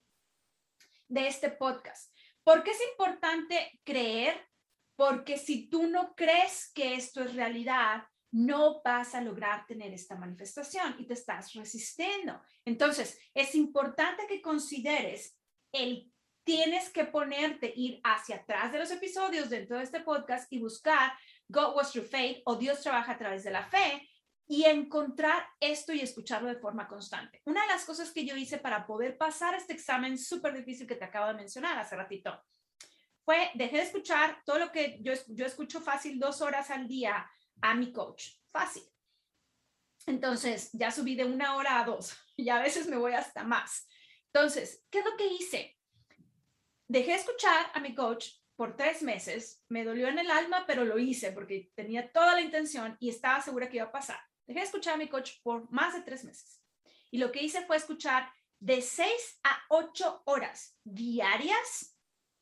de 1.08 1.26
este 1.26 1.50
podcast. 1.50 2.14
porque 2.42 2.70
es 2.70 2.80
importante 2.92 3.80
creer 3.84 4.46
porque 4.96 5.38
si 5.38 5.68
tú 5.68 5.87
no 5.87 6.14
crees 6.14 6.70
que 6.75 6.94
esto 6.94 7.22
es 7.22 7.34
realidad, 7.34 8.04
no 8.32 8.82
vas 8.82 9.14
a 9.14 9.22
lograr 9.22 9.66
tener 9.66 9.92
esta 9.92 10.14
manifestación 10.14 10.96
y 10.99 11.06
te 11.06 11.14
estás 11.14 11.52
resistiendo. 11.54 12.40
Entonces, 12.64 13.18
es 13.34 13.54
importante 13.54 14.26
que 14.26 14.42
consideres 14.42 15.38
el 15.72 16.12
tienes 16.50 16.90
que 16.90 17.04
ponerte, 17.04 17.73
ir 17.76 18.00
hacia 18.02 18.35
atrás 18.35 18.73
de 18.73 18.80
los 18.80 18.90
episodios 18.90 19.49
dentro 19.49 19.76
de 19.76 19.85
este 19.85 20.00
podcast 20.00 20.52
y 20.52 20.59
buscar 20.59 21.12
God 21.47 21.76
was 21.76 21.92
through 21.92 22.09
faith 22.09 22.42
o 22.45 22.57
Dios 22.57 22.80
trabaja 22.80 23.12
a 23.12 23.19
través 23.19 23.45
de 23.45 23.52
la 23.52 23.62
fe 23.62 24.11
y 24.49 24.64
encontrar 24.64 25.47
esto 25.61 25.92
y 25.92 26.00
escucharlo 26.00 26.49
de 26.49 26.57
forma 26.57 26.88
constante. 26.88 27.40
Una 27.45 27.62
de 27.62 27.69
las 27.69 27.85
cosas 27.85 28.11
que 28.11 28.26
yo 28.26 28.35
hice 28.35 28.59
para 28.59 28.85
poder 28.85 29.16
pasar 29.16 29.54
este 29.54 29.75
examen 29.75 30.19
súper 30.19 30.52
difícil 30.52 30.88
que 30.88 30.97
te 30.97 31.04
acabo 31.04 31.28
de 31.28 31.35
mencionar 31.35 31.78
hace 31.78 31.95
ratito 31.95 32.42
fue, 33.25 33.52
dejé 33.54 33.76
de 33.76 33.83
escuchar 33.85 34.42
todo 34.45 34.59
lo 34.59 34.73
que 34.73 34.99
yo, 35.02 35.12
yo 35.28 35.47
escucho 35.47 35.80
fácil 35.80 36.19
dos 36.19 36.40
horas 36.40 36.69
al 36.73 36.88
día 36.88 37.30
a 37.62 37.75
mi 37.76 37.92
coach, 37.92 38.25
fácil. 38.50 38.83
Entonces, 40.04 40.71
ya 40.73 40.90
subí 40.90 41.14
de 41.14 41.26
una 41.26 41.54
hora 41.54 41.78
a 41.78 41.85
dos 41.85 42.12
y 42.37 42.49
a 42.49 42.59
veces 42.59 42.88
me 42.88 42.97
voy 42.97 43.12
hasta 43.12 43.45
más. 43.45 43.87
Entonces, 44.33 44.85
¿qué 44.90 44.99
es 44.99 45.04
lo 45.04 45.16
que 45.16 45.26
hice? 45.28 45.79
Dejé 46.90 47.12
de 47.12 47.18
escuchar 47.18 47.70
a 47.73 47.78
mi 47.78 47.94
coach 47.94 48.30
por 48.56 48.76
tres 48.76 49.00
meses, 49.04 49.62
me 49.68 49.85
dolió 49.85 50.09
en 50.09 50.18
el 50.18 50.28
alma, 50.28 50.64
pero 50.66 50.85
lo 50.85 50.99
hice 50.99 51.30
porque 51.30 51.70
tenía 51.76 52.11
toda 52.11 52.35
la 52.35 52.40
intención 52.40 52.97
y 52.99 53.11
estaba 53.11 53.40
segura 53.40 53.68
que 53.68 53.76
iba 53.76 53.87
a 53.87 53.92
pasar. 53.92 54.18
Dejé 54.44 54.59
de 54.59 54.66
escuchar 54.66 54.94
a 54.94 54.97
mi 54.97 55.09
coach 55.09 55.35
por 55.44 55.70
más 55.70 55.94
de 55.94 56.02
tres 56.02 56.25
meses. 56.25 56.61
Y 57.12 57.18
lo 57.18 57.30
que 57.30 57.44
hice 57.44 57.64
fue 57.64 57.76
escuchar 57.76 58.28
de 58.59 58.82
seis 58.82 59.38
a 59.44 59.56
ocho 59.68 60.23
horas 60.25 60.80
diarias 60.82 61.97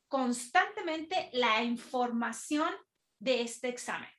constantemente 0.07 1.29
la 1.33 1.61
información 1.61 2.73
de 3.19 3.41
este 3.41 3.67
examen. 3.67 4.09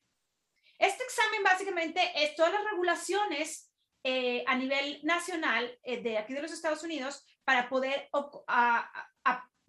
Este 0.78 1.02
examen 1.02 1.42
básicamente 1.42 2.00
es 2.14 2.36
todas 2.36 2.52
las 2.52 2.64
regulaciones 2.70 3.68
eh, 4.04 4.44
a 4.46 4.54
nivel 4.54 5.00
nacional 5.02 5.76
eh, 5.82 6.00
de 6.00 6.18
aquí 6.18 6.34
de 6.34 6.42
los 6.42 6.52
Estados 6.52 6.84
Unidos 6.84 7.26
para 7.42 7.68
poder 7.68 8.08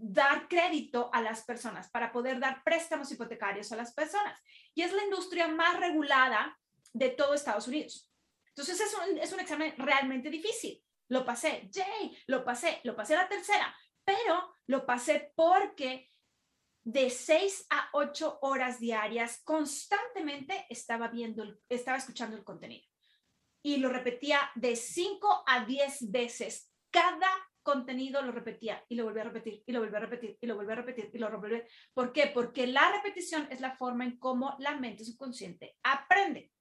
dar 0.02 0.48
crédito 0.48 1.10
a 1.14 1.22
las 1.22 1.44
personas, 1.44 1.90
para 1.90 2.12
poder 2.12 2.40
dar 2.40 2.64
préstamos 2.64 3.12
hipotecarios 3.12 3.72
a 3.72 3.76
las 3.76 3.94
personas. 3.94 4.40
Y 4.74 4.82
es 4.82 4.92
la 4.94 5.04
industria 5.04 5.48
más 5.48 5.80
regulada 5.80 6.58
de 6.92 7.10
todo 7.10 7.34
Estados 7.34 7.68
Unidos. 7.68 8.12
Entonces 8.48 8.82
es 8.82 8.94
un, 8.94 9.18
es 9.20 9.32
un 9.32 9.40
examen 9.40 9.74
realmente 9.78 10.30
difícil. 10.30 10.84
Lo 11.08 11.24
pasé, 11.24 11.70
yay, 11.72 12.18
lo 12.28 12.44
pasé, 12.44 12.82
lo 12.84 12.96
pasé 12.96 13.16
la 13.16 13.30
tercera, 13.30 13.76
pero 14.04 14.54
lo 14.68 14.86
pasé 14.86 15.34
porque 15.36 16.10
de 16.84 17.10
seis 17.10 17.66
a 17.70 17.90
ocho 17.94 18.40
horas 18.42 18.80
diarias 18.80 19.42
constantemente 19.44 20.66
estaba 20.70 21.10
viendo, 21.10 21.44
estaba 21.70 21.98
escuchando 21.98 22.36
el 22.36 22.44
contenido. 22.44 22.88
Y 23.62 23.78
lo 23.78 23.90
repetía 23.90 24.50
de 24.56 24.76
cinco 24.76 25.44
a 25.46 25.64
diez 25.66 26.10
veces. 26.10 26.72
Cada 26.90 27.30
contenido 27.64 28.22
lo 28.22 28.32
repetía 28.32 28.84
y 28.90 28.96
lo 28.96 29.06
volvía 29.06 29.22
a 29.22 29.26
repetir 29.26 29.64
y 29.66 29.72
lo 29.72 29.80
volvía 29.82 29.98
a 29.98 30.02
repetir 30.02 30.38
y 30.42 30.48
lo 30.48 30.56
volvía 30.56 30.74
a 30.74 30.78
repetir 30.78 31.10
y 31.14 31.18
lo 31.18 31.40
volvía. 31.40 31.66
¿Por 31.94 32.12
qué? 32.12 32.28
Porque 32.28 32.68
la 32.68 32.92
repetición 32.92 33.48
es 33.52 33.62
la 33.62 33.76
forma 33.76 34.06
en 34.06 34.18
cómo 34.18 34.56
la 34.60 34.78
mente 34.78 35.06
subconsciente 35.06 35.78
aprende. 35.84 36.52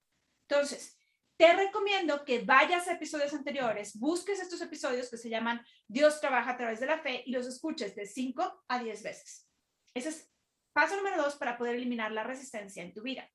Entonces, 0.49 0.99
te 1.37 1.54
recomiendo 1.54 2.25
que 2.25 2.45
vayas 2.45 2.87
a 2.87 2.92
episodios 2.92 3.33
anteriores, 3.33 3.99
busques 3.99 4.40
estos 4.40 4.61
episodios 4.61 5.09
que 5.09 5.16
se 5.16 5.30
llaman 5.30 5.64
Dios 5.88 6.21
trabaja 6.21 6.50
a 6.50 6.57
través 6.57 6.80
de 6.80 6.87
la 6.87 6.99
fe 6.99 7.23
y 7.25 7.33
los 7.33 7.47
escuches 7.47 7.95
de 7.95 8.04
5 8.04 8.64
a 8.69 8.83
10 8.83 9.02
veces. 9.02 9.49
Ese 9.95 10.11
es 10.11 10.30
paso 10.75 10.97
número 10.97 11.23
2 11.23 11.37
para 11.37 11.57
poder 11.57 11.76
eliminar 11.76 12.12
la 12.12 12.25
resistencia 12.25 12.83
en 12.83 12.92
tu 12.92 13.02
vida. 13.02 13.26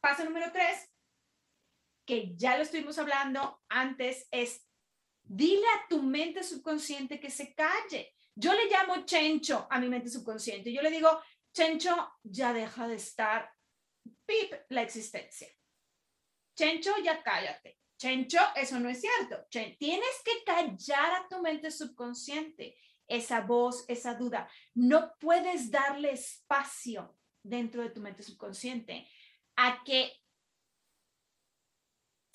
Paso 0.00 0.24
número 0.24 0.52
3, 0.52 0.94
que 2.06 2.36
ya 2.36 2.56
lo 2.56 2.64
estuvimos 2.64 2.98
hablando 2.98 3.62
antes, 3.70 4.28
es 4.30 4.67
dile 5.28 5.66
a 5.76 5.88
tu 5.88 6.02
mente 6.02 6.42
subconsciente 6.42 7.20
que 7.20 7.30
se 7.30 7.54
calle. 7.54 8.14
Yo 8.34 8.52
le 8.52 8.66
llamo 8.66 9.04
chencho 9.04 9.66
a 9.70 9.78
mi 9.78 9.88
mente 9.88 10.08
subconsciente. 10.08 10.72
Yo 10.72 10.80
le 10.80 10.90
digo, 10.90 11.20
chencho, 11.52 12.18
ya 12.22 12.52
deja 12.52 12.88
de 12.88 12.96
estar, 12.96 13.52
pip, 14.24 14.52
la 14.70 14.82
existencia. 14.82 15.48
Chencho, 16.56 16.92
ya 17.02 17.22
cállate. 17.22 17.78
Chencho, 17.98 18.38
eso 18.54 18.78
no 18.78 18.88
es 18.88 19.00
cierto. 19.00 19.46
tienes 19.50 20.22
que 20.24 20.44
callar 20.44 21.12
a 21.14 21.28
tu 21.28 21.40
mente 21.42 21.70
subconsciente 21.70 22.76
esa 23.06 23.40
voz, 23.40 23.84
esa 23.88 24.14
duda. 24.14 24.48
No 24.74 25.14
puedes 25.18 25.70
darle 25.70 26.12
espacio 26.12 27.18
dentro 27.42 27.82
de 27.82 27.90
tu 27.90 28.00
mente 28.00 28.22
subconsciente 28.22 29.08
a 29.56 29.82
que 29.84 30.12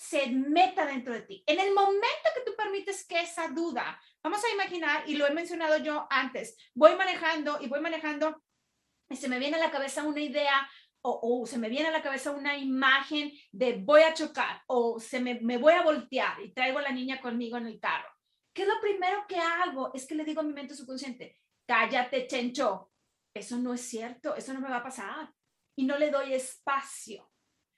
se 0.03 0.27
meta 0.27 0.86
dentro 0.86 1.13
de 1.13 1.22
ti. 1.22 1.43
En 1.48 1.62
el 1.62 1.74
momento 1.74 2.29
que 2.36 2.41
tú 2.45 2.53
permites 2.57 3.07
que 3.07 3.22
esa 3.22 3.48
duda, 3.48 3.98
vamos 4.22 4.43
a 4.43 4.53
imaginar, 4.53 5.03
y 5.07 5.15
lo 5.15 5.25
he 5.25 5.31
mencionado 5.31 5.77
yo 5.77 6.07
antes, 6.10 6.57
voy 6.74 6.95
manejando 6.98 7.57
y 7.62 7.69
voy 7.69 7.79
manejando 7.79 8.43
y 9.10 9.15
se 9.15 9.29
me 9.29 9.39
viene 9.39 9.55
a 9.55 9.60
la 9.60 9.72
cabeza 9.72 10.03
una 10.03 10.19
idea 10.19 10.69
o, 11.05 11.45
se 11.45 11.57
me 11.57 11.69
viene 11.69 11.88
a 11.88 11.91
la 11.91 12.01
cabeza 12.01 12.31
una 12.31 12.57
imagen 12.57 13.31
de 13.51 13.77
voy 13.77 14.01
a 14.01 14.13
chocar 14.13 14.62
o 14.67 15.00
se 15.00 15.19
me, 15.19 15.39
me, 15.41 15.57
voy 15.57 15.74
a 15.74 15.83
voltear 15.83 16.41
y 16.41 16.53
traigo 16.53 16.79
a 16.79 16.83
la 16.83 16.91
niña 16.91 17.22
conmigo 17.22 17.57
en 17.57 17.67
el 17.67 17.79
carro. 17.79 18.10
¿Qué 18.53 18.63
es 18.63 18.67
lo 18.67 18.79
primero 18.81 19.25
que 19.27 19.38
hago? 19.38 19.93
Es 19.93 20.05
que 20.05 20.15
le 20.15 20.24
digo 20.24 20.41
a 20.41 20.45
mi 20.45 20.53
mente 20.53 20.75
subconsciente, 20.75 21.39
cállate, 21.65 22.27
chencho. 22.27 22.91
Eso 23.33 23.57
no 23.57 23.74
es 23.74 23.81
cierto, 23.81 24.36
eso 24.36 24.53
no 24.53 24.62
me 24.62 24.69
va 24.69 24.77
a 24.77 24.83
pasar. 24.83 25.29
Y 25.75 25.86
no 25.86 25.98
le 25.98 26.10
doy 26.10 26.33
espacio. 26.33 27.33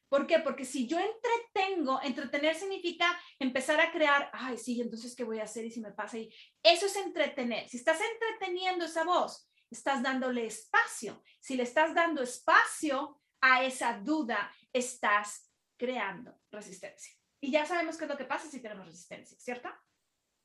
¿Por 0.10 0.28
qué? 0.28 0.40
Porque 0.40 0.66
si 0.66 0.88
yo 0.88 0.98
entretengo, 1.00 2.00
entretener 2.02 2.56
significa 2.56 3.08
empezar 3.40 3.80
a 3.80 3.92
crear, 3.92 4.30
ay, 4.34 4.58
sí, 4.58 4.80
entonces, 4.80 5.16
¿qué 5.16 5.24
voy 5.24 5.40
a 5.40 5.44
hacer? 5.44 5.66
Y 5.66 5.72
si 5.72 5.82
me 5.82 5.92
pasa, 5.92 6.18
y 6.18 6.34
eso 6.64 6.86
es 6.86 6.96
entretener. 6.96 7.68
Si 7.68 7.78
estás 7.78 8.00
entreteniendo 8.02 8.86
esa 8.86 9.04
voz, 9.04 9.50
estás 9.70 10.04
dándole 10.04 10.46
espacio. 10.46 11.24
Si 11.40 11.56
le 11.56 11.64
estás 11.64 11.94
dando 11.94 12.22
espacio 12.22 13.22
a 13.42 13.64
esa 13.64 14.00
duda, 14.00 14.52
estás 14.72 15.52
creando 15.78 16.40
resistencia. 16.52 17.14
Y 17.42 17.52
ya 17.52 17.66
sabemos 17.66 17.98
qué 17.98 18.06
es 18.06 18.10
lo 18.10 18.18
que 18.18 18.26
pasa 18.26 18.50
si 18.50 18.62
tenemos 18.62 18.86
resistencia, 18.86 19.38
¿cierto? 19.40 19.70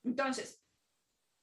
Entonces, 0.04 0.62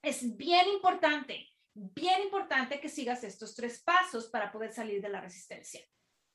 es 0.03 0.35
bien 0.35 0.67
importante, 0.67 1.47
bien 1.73 2.21
importante 2.23 2.79
que 2.79 2.89
sigas 2.89 3.23
estos 3.23 3.55
tres 3.55 3.81
pasos 3.81 4.27
para 4.27 4.51
poder 4.51 4.71
salir 4.71 5.01
de 5.01 5.09
la 5.09 5.21
resistencia. 5.21 5.81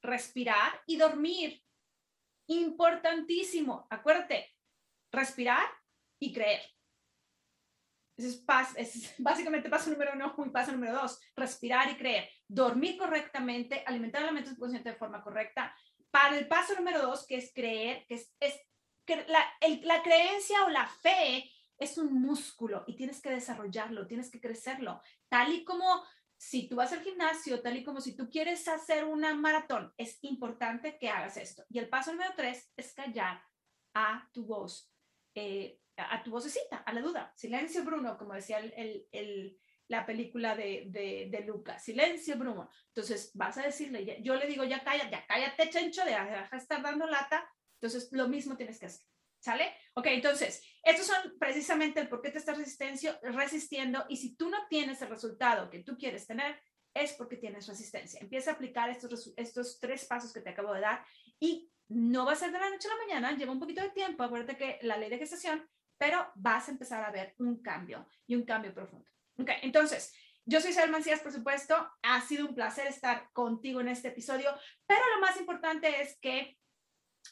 Respirar 0.01 0.81
y 0.87 0.97
dormir. 0.97 1.63
Importantísimo. 2.47 3.87
Acuérdate, 3.91 4.55
respirar 5.11 5.67
y 6.19 6.33
creer. 6.33 6.63
Ese 8.17 8.43
es, 8.77 9.15
básicamente 9.19 9.71
paso 9.71 9.91
número 9.91 10.13
uno 10.15 10.35
y 10.45 10.51
paso 10.51 10.73
número 10.73 10.95
dos. 10.95 11.21
Respirar 11.35 11.91
y 11.91 11.97
creer. 11.97 12.29
Dormir 12.47 12.99
correctamente, 12.99 13.83
alimentar 13.87 14.23
la 14.23 14.33
mente 14.33 14.51
subconsciente 14.51 14.91
de 14.91 14.97
forma 14.97 15.23
correcta. 15.23 15.75
Para 16.11 16.39
el 16.39 16.47
paso 16.47 16.75
número 16.75 17.01
dos, 17.01 17.27
que 17.27 17.37
es 17.37 17.53
creer, 17.55 18.05
que 18.07 18.15
es, 18.15 18.35
es 18.39 18.55
la, 19.27 19.45
la 19.83 20.03
creencia 20.03 20.65
o 20.65 20.69
la 20.69 20.87
fe 20.87 21.51
es 21.79 21.99
un 21.99 22.13
músculo 22.13 22.85
y 22.87 22.97
tienes 22.97 23.21
que 23.21 23.31
desarrollarlo, 23.31 24.07
tienes 24.07 24.31
que 24.31 24.41
crecerlo. 24.41 25.01
Tal 25.29 25.53
y 25.53 25.65
como 25.65 26.05
si 26.43 26.67
tú 26.67 26.75
vas 26.75 26.93
al 26.93 27.05
gimnasio, 27.05 27.63
tal 27.63 27.77
y 27.77 27.85
como 27.85 28.01
si 28.01 28.17
tú 28.17 28.29
quieres 28.29 28.67
hacer 28.67 29.05
una 29.05 29.33
maratón, 29.33 29.95
es 29.97 30.19
importante 30.23 30.99
que 30.99 31.09
hagas 31.09 31.37
esto. 31.37 31.65
Y 31.69 31.79
el 31.79 31.89
paso 31.89 32.11
número 32.11 32.33
tres 32.37 32.69
es 32.77 32.93
callar 32.95 33.41
a 33.95 34.29
tu 34.33 34.45
voz 34.45 34.93
eh, 35.37 35.79
a 35.97 36.21
tu 36.25 36.33
vocecita, 36.33 36.79
a 36.79 36.93
la 36.93 37.01
duda. 37.01 37.33
Silencio, 37.37 37.85
Bruno, 37.85 38.19
como 38.19 38.35
decía 38.35 38.59
el, 38.59 39.57
la 39.87 40.05
película 40.05 40.57
de, 40.57 40.87
de, 40.89 41.29
de, 41.31 41.47
Lucas. 41.47 41.85
Silencio, 41.85 42.37
Bruno. 42.37 42.69
Entonces 42.89 43.31
vas 43.35 43.57
a 43.59 43.63
decirle, 43.63 44.21
yo 44.21 44.35
le 44.35 44.49
digo, 44.49 44.65
ya 44.65 44.83
cállate, 44.83 45.13
ya 45.13 45.25
cállate, 45.29 45.71
chencho, 45.71 46.05
deja 46.05 46.49
de 46.51 46.57
estar 46.57 46.83
dando 46.83 47.07
lata. 47.07 47.49
Entonces 47.75 48.09
lo 48.11 48.27
mismo 48.27 48.57
tienes 48.57 48.81
que 48.81 48.87
hacer. 48.87 49.07
¿Sale? 49.43 49.75
Ok, 49.95 50.07
entonces, 50.07 50.63
estos 50.85 51.07
son 51.07 51.37
precisamente 51.39 52.01
el 52.01 52.09
por 52.09 52.23
qué 52.23 52.31
te 52.31 52.39
estás 52.39 52.57
resistiendo 52.57 54.07
y 54.09 54.17
si 54.17 54.37
tú 54.37 54.49
no 54.49 54.69
tienes 54.69 55.03
el 55.03 55.09
resultado 55.09 55.69
que 55.69 55.83
tú 55.83 55.99
quieres 55.99 56.27
tener, 56.27 56.61
es 56.95 57.13
porque 57.15 57.37
tienes 57.37 57.67
resistencia. 57.67 58.21
Empieza 58.21 58.53
a 58.53 58.55
aplicar 58.55 58.89
estos, 58.89 59.33
estos 59.37 59.81
tres 59.81 60.05
pasos 60.05 60.33
que 60.33 60.43
te 60.43 60.51
acabo 60.51 60.73
de 60.73 60.81
dar 60.81 61.05
y 61.41 61.71
no 61.89 62.25
va 62.25 62.33
a 62.33 62.37
ser 62.37 62.53
de 62.53 62.61
la 62.61 62.71
noche 62.71 62.87
a 62.89 62.95
la 62.95 63.05
mañana, 63.05 63.37
lleva 63.37 63.53
un 63.53 63.61
poquito 63.61 63.83
de 63.83 63.91
tiempo, 63.91 64.23
acuérdate 64.23 64.57
que 64.57 64.79
la 64.83 64.97
ley 64.97 65.11
de 65.11 65.19
gestación 65.19 65.69
pero 66.03 66.33
vas 66.35 66.67
a 66.67 66.73
empezar 66.73 67.05
a 67.05 67.13
ver 67.13 67.33
un 67.39 67.63
cambio 67.63 68.09
y 68.27 68.35
un 68.35 68.45
cambio 68.45 68.75
profundo. 68.75 69.09
Ok, 69.39 69.51
entonces, 69.63 70.13
yo 70.45 70.61
soy 70.61 70.73
Isabel 70.73 70.91
Mancías, 70.91 71.21
por 71.21 71.31
supuesto. 71.31 71.77
Ha 72.03 72.21
sido 72.23 72.45
un 72.49 72.57
placer 72.57 72.89
estar 72.89 73.31
contigo 73.33 73.81
en 73.81 73.87
este 73.87 74.09
episodio, 74.09 74.51
pero 74.85 75.01
lo 75.15 75.21
más 75.21 75.39
importante 75.39 76.03
es 76.03 76.19
que 76.19 76.59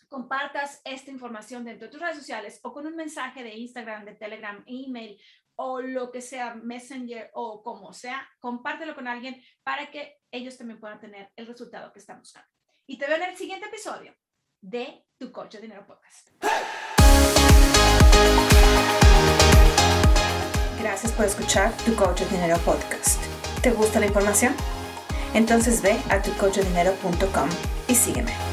compartas 0.09 0.81
esta 0.85 1.11
información 1.11 1.65
dentro 1.65 1.87
de 1.87 1.93
tus 1.93 2.01
redes 2.01 2.19
sociales 2.19 2.61
o 2.63 2.73
con 2.73 2.87
un 2.87 2.97
mensaje 2.97 3.43
de 3.43 3.57
Instagram, 3.57 4.05
de 4.05 4.15
Telegram, 4.15 4.63
email 4.67 5.21
o 5.57 5.81
lo 5.81 6.11
que 6.11 6.21
sea, 6.21 6.55
Messenger 6.55 7.31
o 7.35 7.63
como 7.63 7.93
sea, 7.93 8.27
compártelo 8.39 8.95
con 8.95 9.07
alguien 9.07 9.43
para 9.63 9.91
que 9.91 10.19
ellos 10.31 10.57
también 10.57 10.81
puedan 10.81 11.01
tener 11.01 11.31
el 11.37 11.47
resultado 11.47 11.93
que 11.93 11.99
están 11.99 12.19
buscando. 12.19 12.49
Y 12.87 12.99
te 12.99 13.07
veo 13.07 13.17
en 13.17 13.25
el 13.25 13.37
siguiente 13.37 13.67
episodio 13.67 14.17
de 14.61 15.07
Tu 15.19 15.31
Coche 15.31 15.59
de 15.59 15.63
Dinero 15.63 15.87
Podcast. 15.87 16.31
Gracias 20.81 21.13
por 21.13 21.27
escuchar 21.27 21.77
Tu 21.85 21.95
Coach 21.95 22.21
de 22.21 22.29
Dinero 22.31 22.57
Podcast. 22.65 23.23
¿Te 23.63 23.71
gusta 23.71 24.01
la 24.01 24.07
información? 24.07 24.55
Entonces 25.35 25.83
ve 25.83 26.01
a 26.09 26.23
tucoachdinero.com 26.23 27.49
y 27.87 27.95
sígueme. 27.95 28.50